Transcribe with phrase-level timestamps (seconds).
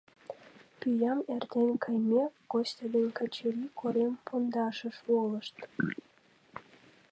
[0.79, 5.55] Пӱям эртен каймек, Костя ден Качырий корем пундашыш волышт.